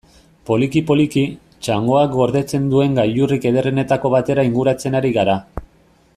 Poliki-poliki, 0.49 1.25
txangoak 1.67 2.15
gordetzen 2.21 2.65
duen 2.73 2.97
gailurrik 3.01 3.47
ederrenetako 3.51 4.13
batera 4.17 4.51
inguratzen 4.51 5.03
ari 5.03 5.15
gara. 5.21 5.39